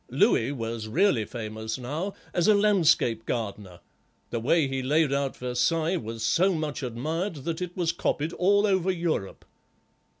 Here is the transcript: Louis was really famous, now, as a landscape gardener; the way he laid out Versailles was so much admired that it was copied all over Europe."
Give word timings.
Louis 0.09 0.51
was 0.51 0.87
really 0.87 1.25
famous, 1.25 1.77
now, 1.77 2.15
as 2.33 2.47
a 2.47 2.55
landscape 2.55 3.23
gardener; 3.27 3.81
the 4.31 4.39
way 4.39 4.67
he 4.67 4.81
laid 4.81 5.13
out 5.13 5.37
Versailles 5.37 5.97
was 5.97 6.23
so 6.23 6.55
much 6.55 6.81
admired 6.81 7.35
that 7.45 7.61
it 7.61 7.77
was 7.77 7.91
copied 7.91 8.33
all 8.33 8.65
over 8.65 8.89
Europe." 8.89 9.45